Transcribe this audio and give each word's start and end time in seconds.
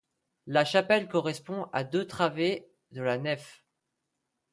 La 0.47 0.65
chapelle 0.65 1.07
correspond 1.07 1.69
à 1.73 1.83
deux 1.83 2.07
travées 2.07 2.67
de 2.89 3.03
la 3.03 3.19
nef. 3.19 3.63